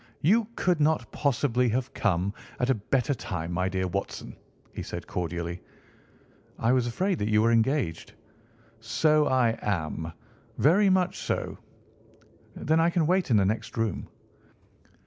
"You 0.21 0.47
could 0.55 0.79
not 0.81 1.11
possibly 1.11 1.69
have 1.69 1.93
come 1.93 2.33
at 2.59 2.71
a 2.71 2.73
better 2.73 3.13
time, 3.13 3.51
my 3.51 3.69
dear 3.69 3.85
Watson," 3.87 4.35
he 4.73 4.81
said 4.81 5.05
cordially. 5.05 5.61
"I 6.57 6.71
was 6.71 6.87
afraid 6.87 7.19
that 7.19 7.29
you 7.29 7.43
were 7.43 7.51
engaged." 7.51 8.13
"So 8.79 9.27
I 9.27 9.59
am. 9.61 10.11
Very 10.57 10.89
much 10.89 11.19
so." 11.19 11.59
"Then 12.55 12.79
I 12.79 12.89
can 12.89 13.05
wait 13.05 13.29
in 13.29 13.37
the 13.37 13.45
next 13.45 13.77
room." 13.77 14.09